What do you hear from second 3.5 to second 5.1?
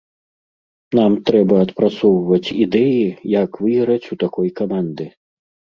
выйграць у такой каманды.